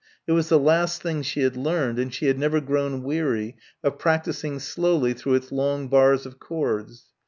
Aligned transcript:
It 0.25 0.31
was 0.31 0.49
the 0.49 0.57
last 0.57 1.03
thing 1.03 1.21
she 1.21 1.41
had 1.41 1.55
learned, 1.55 1.99
and 1.99 2.11
she 2.11 2.25
had 2.25 2.39
never 2.39 2.59
grown 2.59 3.03
weary 3.03 3.55
of 3.83 3.99
practising 3.99 4.57
slowly 4.57 5.13
through 5.13 5.35
its 5.35 5.51
long 5.51 5.89
bars 5.89 6.25
of 6.25 6.39
chords. 6.39 7.05